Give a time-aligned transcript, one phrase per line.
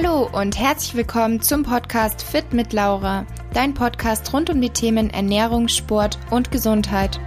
[0.00, 5.10] Hallo und herzlich willkommen zum Podcast Fit mit Laura, dein Podcast rund um die Themen
[5.10, 7.18] Ernährung, Sport und Gesundheit.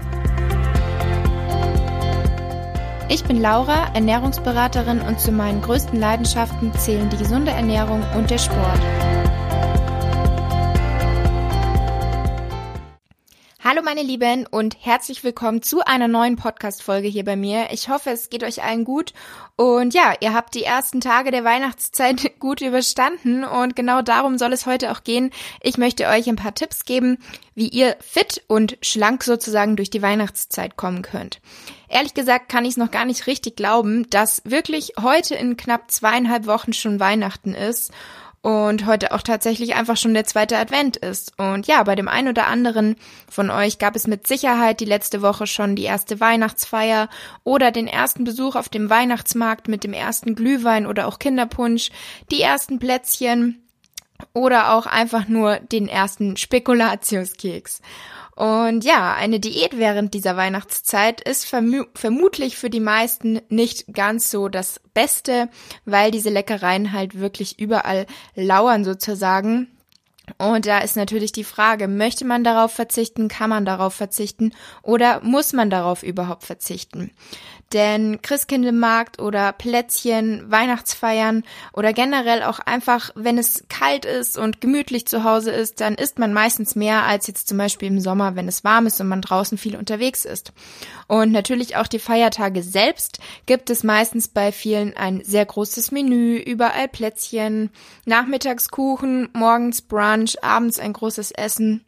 [3.10, 8.38] Ich bin Laura, Ernährungsberaterin und zu meinen größten Leidenschaften zählen die gesunde Ernährung und der
[8.38, 8.80] Sport.
[13.64, 17.68] Hallo meine Lieben und herzlich willkommen zu einer neuen Podcast-Folge hier bei mir.
[17.70, 19.14] Ich hoffe, es geht euch allen gut
[19.56, 24.52] und ja, ihr habt die ersten Tage der Weihnachtszeit gut überstanden und genau darum soll
[24.52, 25.30] es heute auch gehen.
[25.62, 27.20] Ich möchte euch ein paar Tipps geben,
[27.54, 31.40] wie ihr fit und schlank sozusagen durch die Weihnachtszeit kommen könnt.
[31.88, 35.92] Ehrlich gesagt kann ich es noch gar nicht richtig glauben, dass wirklich heute in knapp
[35.92, 37.92] zweieinhalb Wochen schon Weihnachten ist
[38.42, 41.38] und heute auch tatsächlich einfach schon der zweite Advent ist.
[41.38, 42.96] Und ja, bei dem einen oder anderen
[43.30, 47.08] von euch gab es mit Sicherheit die letzte Woche schon die erste Weihnachtsfeier
[47.44, 51.92] oder den ersten Besuch auf dem Weihnachtsmarkt mit dem ersten Glühwein oder auch Kinderpunsch,
[52.32, 53.62] die ersten Plätzchen
[54.34, 57.82] oder auch einfach nur den ersten Spekulatiuskeks.
[58.42, 64.32] Und ja, eine Diät während dieser Weihnachtszeit ist vermu vermutlich für die meisten nicht ganz
[64.32, 65.48] so das Beste,
[65.86, 69.68] weil diese Leckereien halt wirklich überall lauern sozusagen.
[70.38, 75.22] Und da ist natürlich die Frage, möchte man darauf verzichten, kann man darauf verzichten oder
[75.24, 77.12] muss man darauf überhaupt verzichten?
[77.74, 85.08] Denn Christkindlmarkt oder Plätzchen, Weihnachtsfeiern oder generell auch einfach, wenn es kalt ist und gemütlich
[85.08, 88.50] zu Hause ist, dann isst man meistens mehr als jetzt zum Beispiel im Sommer, wenn
[88.50, 90.52] es warm ist und man draußen viel unterwegs ist.
[91.08, 96.38] Und natürlich auch die Feiertage selbst gibt es meistens bei vielen ein sehr großes Menü,
[96.38, 97.70] überall Plätzchen,
[98.06, 101.86] Nachmittagskuchen, morgens Brunch, abends ein großes Essen.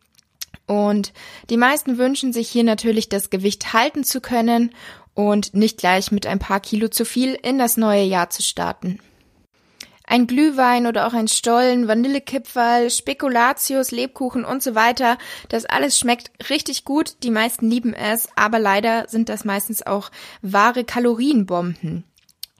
[0.65, 1.13] Und
[1.49, 4.71] die meisten wünschen sich hier natürlich das Gewicht halten zu können
[5.13, 8.99] und nicht gleich mit ein paar Kilo zu viel in das neue Jahr zu starten.
[10.05, 15.17] Ein Glühwein oder auch ein Stollen, Vanillekipferl, Spekulatius, Lebkuchen und so weiter,
[15.47, 20.11] das alles schmeckt richtig gut, die meisten lieben es, aber leider sind das meistens auch
[20.41, 22.03] wahre Kalorienbomben.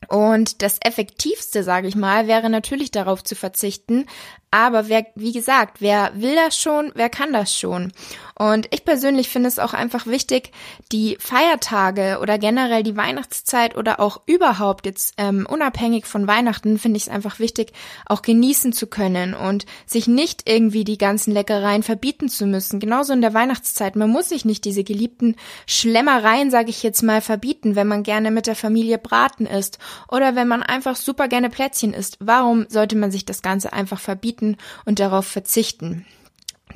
[0.08, 4.06] Und das Effektivste, sage ich mal, wäre natürlich darauf zu verzichten,
[4.54, 7.92] aber wer, wie gesagt, wer will das schon, wer kann das schon?
[8.36, 10.52] Und ich persönlich finde es auch einfach wichtig,
[10.92, 16.98] die Feiertage oder generell die Weihnachtszeit oder auch überhaupt jetzt ähm, unabhängig von Weihnachten finde
[16.98, 17.74] ich es einfach wichtig,
[18.06, 22.80] auch genießen zu können und sich nicht irgendwie die ganzen Leckereien verbieten zu müssen.
[22.80, 23.96] Genauso in der Weihnachtszeit.
[23.96, 25.36] Man muss sich nicht diese geliebten
[25.68, 29.78] Schlemmereien, sage ich jetzt mal, verbieten, wenn man gerne mit der Familie braten isst
[30.08, 32.18] oder wenn man einfach super gerne Plätzchen isst.
[32.20, 34.43] Warum sollte man sich das Ganze einfach verbieten?
[34.44, 36.06] Verzichten und darauf verzichten.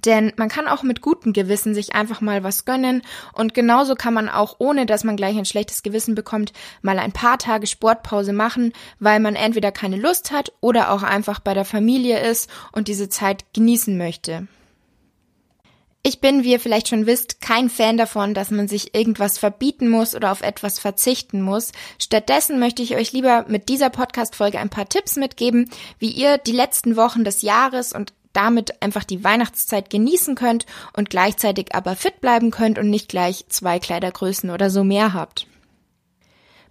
[0.05, 3.01] Denn man kann auch mit gutem Gewissen sich einfach mal was gönnen
[3.33, 7.13] und genauso kann man auch, ohne dass man gleich ein schlechtes Gewissen bekommt, mal ein
[7.13, 11.65] paar Tage Sportpause machen, weil man entweder keine Lust hat oder auch einfach bei der
[11.65, 14.47] Familie ist und diese Zeit genießen möchte.
[16.07, 19.89] Ich bin, wie ihr vielleicht schon wisst, kein Fan davon, dass man sich irgendwas verbieten
[19.89, 21.73] muss oder auf etwas verzichten muss.
[22.01, 25.69] Stattdessen möchte ich euch lieber mit dieser Podcast-Folge ein paar Tipps mitgeben,
[25.99, 30.65] wie ihr die letzten Wochen des Jahres und damit einfach die Weihnachtszeit genießen könnt
[30.95, 35.45] und gleichzeitig aber fit bleiben könnt und nicht gleich zwei Kleidergrößen oder so mehr habt.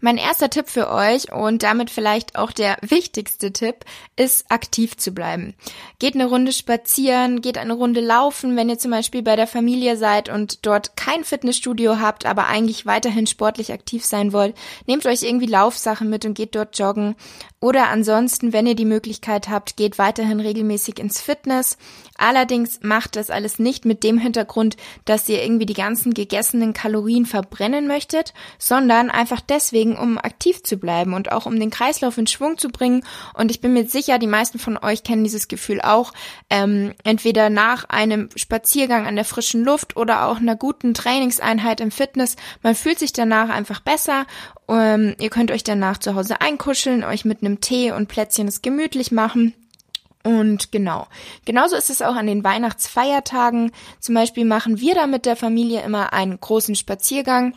[0.00, 3.84] Mein erster Tipp für euch und damit vielleicht auch der wichtigste Tipp
[4.16, 5.54] ist, aktiv zu bleiben.
[5.98, 9.96] Geht eine Runde spazieren, geht eine Runde laufen, wenn ihr zum Beispiel bei der Familie
[9.96, 14.54] seid und dort kein Fitnessstudio habt, aber eigentlich weiterhin sportlich aktiv sein wollt.
[14.86, 17.16] Nehmt euch irgendwie Laufsachen mit und geht dort joggen.
[17.60, 21.78] Oder ansonsten, wenn ihr die Möglichkeit habt, geht weiterhin regelmäßig ins Fitness.
[22.18, 27.26] Allerdings macht das alles nicht mit dem Hintergrund, dass ihr irgendwie die ganzen gegessenen Kalorien
[27.26, 32.26] verbrennen möchtet, sondern einfach deswegen, um aktiv zu bleiben und auch um den Kreislauf in
[32.26, 33.04] Schwung zu bringen.
[33.34, 36.14] Und ich bin mir sicher, die meisten von euch kennen dieses Gefühl auch,
[36.48, 41.90] ähm, entweder nach einem Spaziergang an der frischen Luft oder auch einer guten Trainingseinheit im
[41.90, 42.37] Fitness.
[42.62, 44.25] Man fühlt sich danach einfach besser
[44.69, 48.62] ähm, ihr könnt euch danach zu Hause einkuscheln, euch mit einem Tee und Plätzchen es
[48.62, 49.55] gemütlich machen.
[50.25, 51.06] Und genau.
[51.44, 53.70] Genauso ist es auch an den Weihnachtsfeiertagen.
[54.00, 57.55] Zum Beispiel machen wir da mit der Familie immer einen großen Spaziergang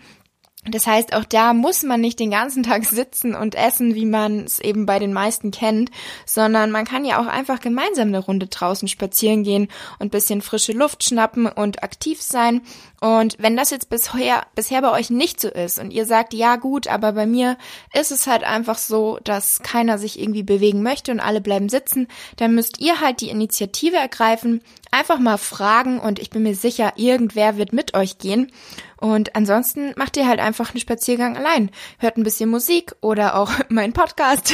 [0.66, 4.44] das heißt, auch da muss man nicht den ganzen Tag sitzen und essen, wie man
[4.44, 5.90] es eben bei den meisten kennt,
[6.26, 9.70] sondern man kann ja auch einfach gemeinsam eine Runde draußen spazieren gehen
[10.00, 12.62] und bisschen frische Luft schnappen und aktiv sein.
[13.02, 16.58] Und wenn das jetzt bisher, bisher bei euch nicht so ist und ihr sagt, ja
[16.58, 17.58] gut, aber bei mir
[17.94, 22.08] ist es halt einfach so, dass keiner sich irgendwie bewegen möchte und alle bleiben sitzen,
[22.36, 24.62] dann müsst ihr halt die Initiative ergreifen,
[24.92, 28.52] einfach mal fragen und ich bin mir sicher, irgendwer wird mit euch gehen.
[28.98, 31.72] Und ansonsten macht ihr halt einfach einen Spaziergang allein.
[32.00, 34.54] Hört ein bisschen Musik oder auch meinen Podcast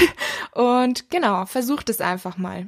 [0.54, 2.68] und genau, versucht es einfach mal.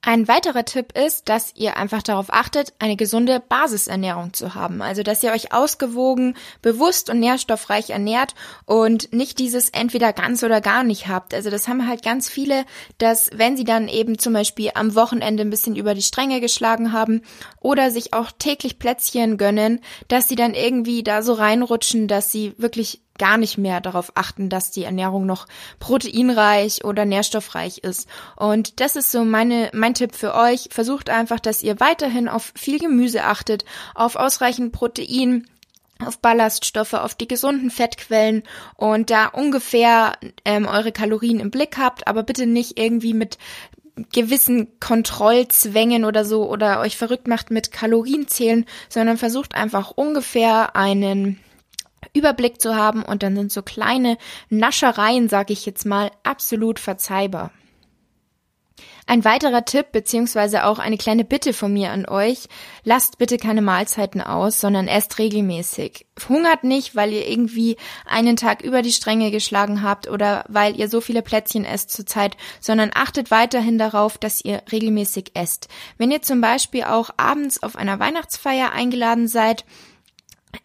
[0.00, 4.80] Ein weiterer Tipp ist, dass ihr einfach darauf achtet, eine gesunde Basisernährung zu haben.
[4.80, 10.60] Also, dass ihr euch ausgewogen, bewusst und nährstoffreich ernährt und nicht dieses entweder ganz oder
[10.60, 11.34] gar nicht habt.
[11.34, 12.64] Also, das haben halt ganz viele,
[12.98, 16.92] dass wenn sie dann eben zum Beispiel am Wochenende ein bisschen über die Stränge geschlagen
[16.92, 17.22] haben
[17.60, 22.54] oder sich auch täglich Plätzchen gönnen, dass sie dann irgendwie da so reinrutschen, dass sie
[22.56, 25.46] wirklich gar nicht mehr darauf achten, dass die Ernährung noch
[25.80, 28.08] proteinreich oder nährstoffreich ist.
[28.36, 30.68] Und das ist so meine, mein Tipp für euch.
[30.70, 35.46] Versucht einfach, dass ihr weiterhin auf viel Gemüse achtet, auf ausreichend Protein,
[36.04, 38.44] auf Ballaststoffe, auf die gesunden Fettquellen
[38.76, 43.38] und da ungefähr ähm, eure Kalorien im Blick habt, aber bitte nicht irgendwie mit
[44.12, 51.40] gewissen Kontrollzwängen oder so oder euch verrückt macht mit Kalorienzählen, sondern versucht einfach ungefähr einen
[52.14, 54.18] Überblick zu haben und dann sind so kleine
[54.48, 57.50] Naschereien, sag ich jetzt mal, absolut verzeihbar.
[59.06, 62.46] Ein weiterer Tipp beziehungsweise auch eine kleine Bitte von mir an euch,
[62.84, 66.06] lasst bitte keine Mahlzeiten aus, sondern esst regelmäßig.
[66.28, 70.90] Hungert nicht, weil ihr irgendwie einen Tag über die Stränge geschlagen habt oder weil ihr
[70.90, 75.68] so viele Plätzchen esst zurzeit, sondern achtet weiterhin darauf, dass ihr regelmäßig esst.
[75.96, 79.64] Wenn ihr zum Beispiel auch abends auf einer Weihnachtsfeier eingeladen seid,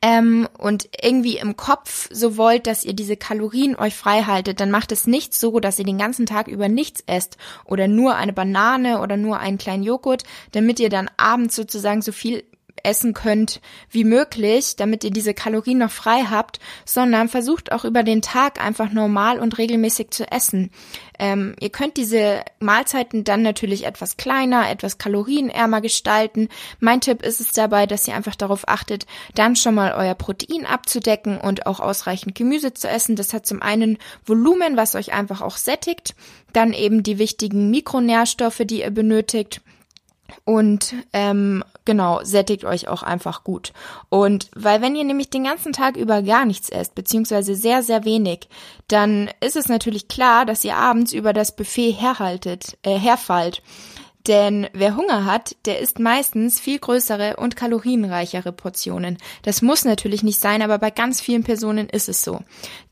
[0.02, 4.72] ähm, und irgendwie im Kopf so wollt, dass ihr diese Kalorien euch frei haltet, dann
[4.72, 8.34] macht es nicht so, dass ihr den ganzen Tag über nichts esst oder nur eine
[8.34, 12.44] Banane oder nur einen kleinen Joghurt, damit ihr dann abends sozusagen so viel
[12.84, 18.04] essen könnt wie möglich, damit ihr diese Kalorien noch frei habt, sondern versucht auch über
[18.04, 20.72] den Tag einfach normal und regelmäßig zu essen.
[21.20, 26.50] Ähm, ihr könnt diese Mahlzeiten dann natürlich etwas kleiner, etwas kalorienärmer gestalten.
[26.80, 29.06] Mein Tipp ist es dabei, dass ihr einfach darauf achtet,
[29.36, 33.16] dann schon mal euer Protein abzudecken und auch ausreichend Gemüse zu essen.
[33.16, 36.16] Das hat zum einen Volumen, was euch einfach auch sättigt,
[36.52, 39.62] dann eben die wichtigen Mikronährstoffe, die ihr benötigt
[40.46, 43.74] und ähm, genau, sättigt euch auch einfach gut.
[44.10, 48.06] Und weil wenn ihr nämlich den ganzen Tag über gar nichts esst, beziehungsweise sehr, sehr
[48.06, 48.48] wenig,
[48.88, 53.62] dann ist es natürlich klar, dass ihr abends über das Buffet herhaltet, äh, herfallt.
[54.28, 59.18] Denn wer Hunger hat, der isst meistens viel größere und kalorienreichere Portionen.
[59.42, 62.40] Das muss natürlich nicht sein, aber bei ganz vielen Personen ist es so.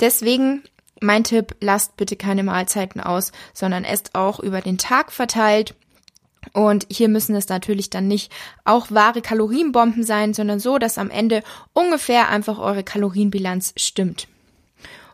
[0.02, 0.64] Deswegen
[1.02, 5.74] mein Tipp, lasst bitte keine Mahlzeiten aus, sondern esst auch über den Tag verteilt
[6.54, 8.32] und hier müssen es natürlich dann nicht
[8.66, 11.44] auch wahre Kalorienbomben sein, sondern so, dass am Ende
[11.74, 14.28] ungefähr einfach eure Kalorienbilanz stimmt.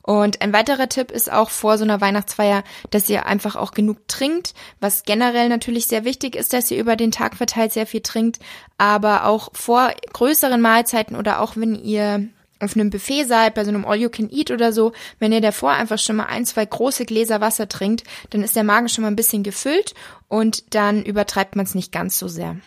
[0.02, 4.08] Und ein weiterer Tipp ist auch vor so einer Weihnachtsfeier, dass ihr einfach auch genug
[4.08, 8.00] trinkt, was generell natürlich sehr wichtig ist, dass ihr über den Tag verteilt sehr viel
[8.00, 8.40] trinkt,
[8.78, 13.70] aber auch vor größeren Mahlzeiten oder auch wenn ihr auf einem Buffet seid, bei so
[13.70, 16.66] einem All You Can Eat oder so, wenn ihr davor einfach schon mal ein, zwei
[16.66, 19.94] große Gläser Wasser trinkt, dann ist der Magen schon mal ein bisschen gefüllt
[20.28, 22.58] und dann übertreibt man es nicht ganz so sehr.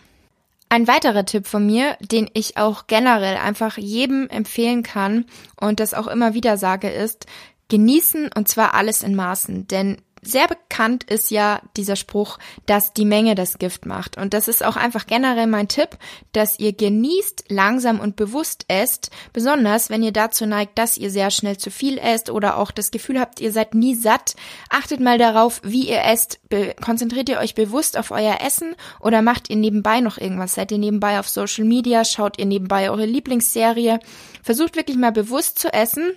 [0.69, 5.25] Ein weiterer Tipp von mir, den ich auch generell einfach jedem empfehlen kann
[5.59, 7.25] und das auch immer wieder sage, ist,
[7.67, 13.05] genießen und zwar alles in Maßen, denn sehr bekannt ist ja dieser Spruch, dass die
[13.05, 14.17] Menge das Gift macht.
[14.17, 15.97] Und das ist auch einfach generell mein Tipp,
[16.31, 21.31] dass ihr genießt, langsam und bewusst esst, besonders wenn ihr dazu neigt, dass ihr sehr
[21.31, 24.35] schnell zu viel esst oder auch das Gefühl habt, ihr seid nie satt.
[24.69, 26.39] Achtet mal darauf, wie ihr esst.
[26.49, 30.53] Be konzentriert ihr euch bewusst auf euer Essen oder macht ihr nebenbei noch irgendwas?
[30.53, 32.05] Seid ihr nebenbei auf Social Media?
[32.05, 33.99] Schaut ihr nebenbei eure Lieblingsserie?
[34.43, 36.13] Versucht wirklich mal bewusst zu essen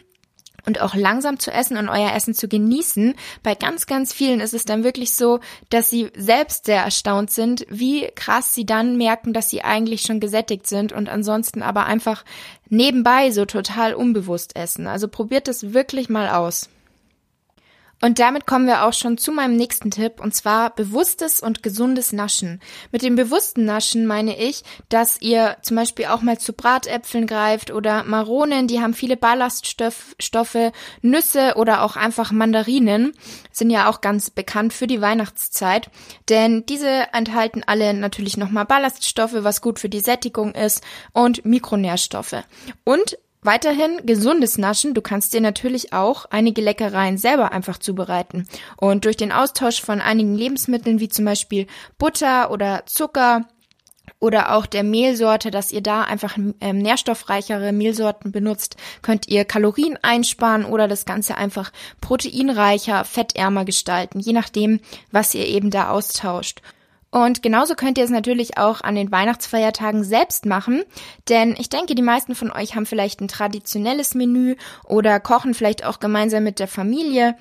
[0.67, 3.15] und auch langsam zu essen und euer Essen zu genießen.
[3.43, 5.41] Bei ganz, ganz vielen ist es dann wirklich so,
[5.71, 10.21] dass sie selbst sehr erstaunt sind, wie krass sie dann merken, dass sie eigentlich schon
[10.21, 12.25] gesättigt sind und ansonsten aber einfach
[12.69, 14.87] nebenbei so total unbewusst essen.
[14.87, 16.69] Also probiert es wirklich mal aus.
[18.05, 22.13] Und damit kommen wir auch schon zu meinem nächsten Tipp, und zwar bewusstes und gesundes
[22.13, 22.61] Naschen.
[22.93, 27.71] Mit dem bewussten Naschen meine ich, dass ihr zum Beispiel auch mal zu Bratäpfeln greift
[27.71, 33.15] oder Maronen, die haben viele Ballaststoffe, Nüsse oder auch einfach Mandarinen,
[33.51, 35.89] sind ja auch ganz bekannt für die Weihnachtszeit,
[36.29, 40.85] denn diese enthalten alle natürlich nochmal Ballaststoffe, was gut für die Sättigung ist
[41.15, 42.45] und Mikronährstoffe.
[42.85, 44.95] Und Weiterhin gesundes Naschen.
[44.95, 48.49] Du kannst dir natürlich auch einige Leckereien selber einfach zubereiten.
[48.79, 51.67] Und durch den Austausch von einigen Lebensmitteln wie zum Beispiel
[51.99, 53.43] Butter oder Zucker
[54.19, 59.99] oder auch der Mehlsorte, dass ihr da einfach ähm, nährstoffreichere Mehlsorten benutzt, könnt ihr Kalorien
[60.01, 61.71] einsparen oder das Ganze einfach
[62.01, 64.81] proteinreicher, fettärmer gestalten, je nachdem,
[65.13, 66.63] was ihr eben da austauscht.
[67.15, 70.83] Und genauso könnt ihr es natürlich auch an den Weihnachtsfeiertagen selbst machen,
[71.29, 75.85] denn ich denke, die meisten von euch haben vielleicht ein traditionelles Menü oder kochen vielleicht
[75.85, 77.37] auch gemeinsam mit der Familie.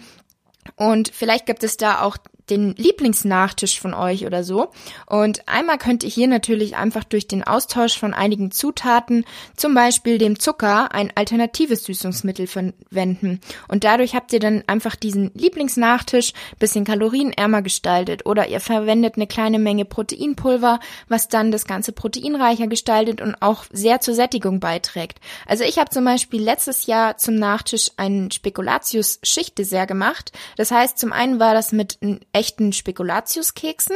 [0.76, 2.18] Und vielleicht gibt es da auch
[2.50, 4.70] den Lieblingsnachtisch von euch oder so.
[5.06, 10.18] Und einmal könnt ihr hier natürlich einfach durch den Austausch von einigen Zutaten, zum Beispiel
[10.18, 13.40] dem Zucker, ein alternatives Süßungsmittel verwenden.
[13.68, 18.26] Und dadurch habt ihr dann einfach diesen Lieblingsnachtisch bisschen kalorienärmer gestaltet.
[18.26, 23.66] Oder ihr verwendet eine kleine Menge Proteinpulver, was dann das Ganze proteinreicher gestaltet und auch
[23.72, 25.20] sehr zur Sättigung beiträgt.
[25.46, 30.32] Also ich habe zum Beispiel letztes Jahr zum Nachtisch einen Spekulatius-Schichtdessert gemacht.
[30.58, 31.98] Das heißt, zum einen war das mit
[32.34, 33.96] echten Spekulatiuskeksen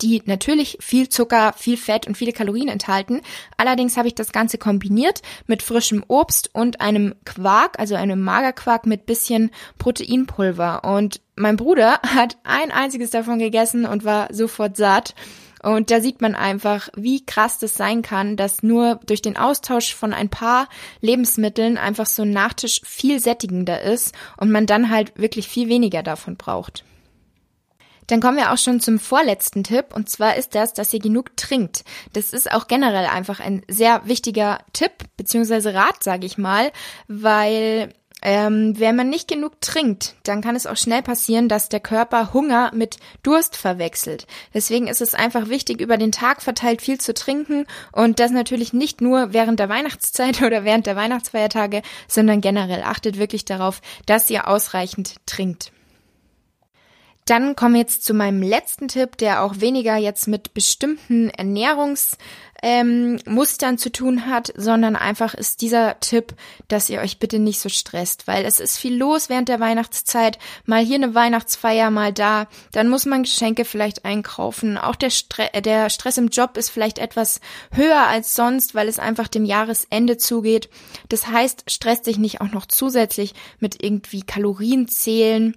[0.00, 3.20] die natürlich viel Zucker, viel Fett und viele Kalorien enthalten.
[3.56, 8.86] Allerdings habe ich das Ganze kombiniert mit frischem Obst und einem Quark, also einem Magerquark
[8.86, 10.84] mit bisschen Proteinpulver.
[10.84, 15.14] Und mein Bruder hat ein einziges davon gegessen und war sofort satt.
[15.62, 19.94] Und da sieht man einfach, wie krass das sein kann, dass nur durch den Austausch
[19.94, 20.68] von ein paar
[21.00, 26.02] Lebensmitteln einfach so ein Nachtisch viel sättigender ist und man dann halt wirklich viel weniger
[26.02, 26.82] davon braucht.
[28.12, 31.34] Dann kommen wir auch schon zum vorletzten Tipp und zwar ist das, dass ihr genug
[31.38, 31.82] trinkt.
[32.12, 36.72] Das ist auch generell einfach ein sehr wichtiger Tipp beziehungsweise Rat, sage ich mal,
[37.08, 41.80] weil ähm, wenn man nicht genug trinkt, dann kann es auch schnell passieren, dass der
[41.80, 44.26] Körper Hunger mit Durst verwechselt.
[44.52, 48.74] Deswegen ist es einfach wichtig, über den Tag verteilt viel zu trinken und das natürlich
[48.74, 54.28] nicht nur während der Weihnachtszeit oder während der Weihnachtsfeiertage, sondern generell achtet wirklich darauf, dass
[54.28, 55.72] ihr ausreichend trinkt.
[57.24, 63.74] Dann kommen wir jetzt zu meinem letzten Tipp, der auch weniger jetzt mit bestimmten Ernährungsmustern
[63.74, 66.34] ähm, zu tun hat, sondern einfach ist dieser Tipp,
[66.66, 70.40] dass ihr euch bitte nicht so stresst, weil es ist viel los während der Weihnachtszeit,
[70.66, 74.76] mal hier eine Weihnachtsfeier, mal da, dann muss man Geschenke vielleicht einkaufen.
[74.76, 78.98] Auch der, Stre der Stress im Job ist vielleicht etwas höher als sonst, weil es
[78.98, 80.68] einfach dem Jahresende zugeht.
[81.08, 85.54] Das heißt, stresst dich nicht auch noch zusätzlich mit irgendwie Kalorien zählen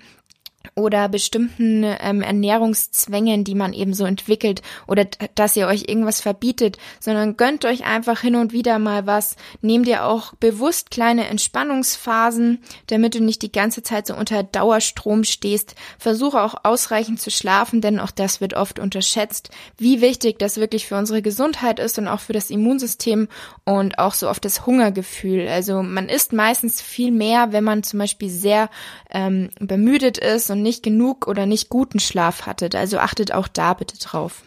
[0.75, 6.77] oder bestimmten ähm, Ernährungszwängen, die man eben so entwickelt oder dass ihr euch irgendwas verbietet,
[6.99, 9.37] sondern gönnt euch einfach hin und wieder mal was.
[9.61, 15.23] Nehmt ihr auch bewusst kleine Entspannungsphasen, damit du nicht die ganze Zeit so unter Dauerstrom
[15.23, 15.75] stehst.
[15.97, 20.87] Versuche auch ausreichend zu schlafen, denn auch das wird oft unterschätzt, wie wichtig das wirklich
[20.87, 23.29] für unsere Gesundheit ist und auch für das Immunsystem
[23.63, 25.47] und auch so oft das Hungergefühl.
[25.47, 28.69] Also man isst meistens viel mehr, wenn man zum Beispiel sehr
[29.09, 32.75] ähm, bemüdet ist und nicht genug oder nicht guten Schlaf hattet.
[32.75, 34.41] Also achtet auch da bitte drauf.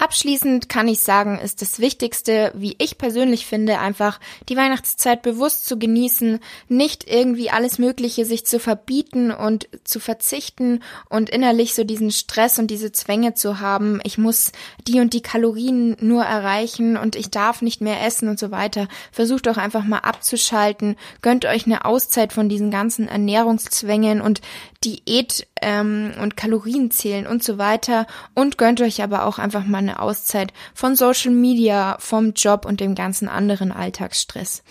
[0.00, 5.66] Abschließend kann ich sagen, ist das Wichtigste, wie ich persönlich finde, einfach die Weihnachtszeit bewusst
[5.66, 6.38] zu genießen,
[6.68, 12.60] nicht irgendwie alles Mögliche sich zu verbieten und zu verzichten und innerlich so diesen Stress
[12.60, 14.52] und diese Zwänge zu haben, ich muss
[14.86, 18.86] die und die Kalorien nur erreichen und ich darf nicht mehr essen und so weiter.
[19.10, 24.42] Versucht doch einfach mal abzuschalten, gönnt euch eine Auszeit von diesen ganzen Ernährungszwängen und
[24.84, 28.06] Diät ähm, und Kalorien zählen und so weiter.
[28.36, 32.80] Und gönnt euch aber auch einfach mal eine Auszeit von Social Media, vom Job und
[32.80, 34.62] dem ganzen anderen Alltagsstress.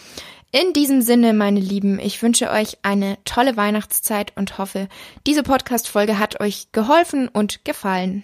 [0.52, 4.88] In diesem Sinne, meine Lieben, ich wünsche euch eine tolle Weihnachtszeit und hoffe,
[5.26, 8.24] diese Podcast-Folge hat euch geholfen und gefallen.